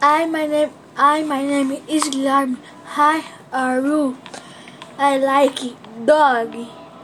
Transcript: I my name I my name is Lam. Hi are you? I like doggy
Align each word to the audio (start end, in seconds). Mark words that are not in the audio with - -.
I 0.00 0.26
my 0.26 0.46
name 0.46 0.70
I 0.96 1.24
my 1.24 1.44
name 1.44 1.72
is 1.88 2.14
Lam. 2.14 2.58
Hi 2.84 3.24
are 3.52 3.80
you? 3.80 4.16
I 4.96 5.18
like 5.18 5.58
doggy 6.06 6.68